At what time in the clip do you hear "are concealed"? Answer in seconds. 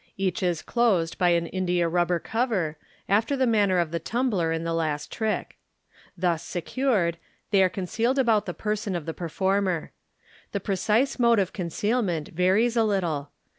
7.61-8.17